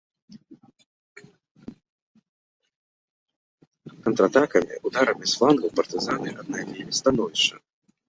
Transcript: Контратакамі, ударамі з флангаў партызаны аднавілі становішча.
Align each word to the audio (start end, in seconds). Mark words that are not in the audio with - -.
Контратакамі, 4.09 4.83
ударамі 4.91 5.33
з 5.33 5.39
флангаў 5.39 5.69
партызаны 5.81 6.29
аднавілі 6.43 6.91
становішча. 7.03 7.55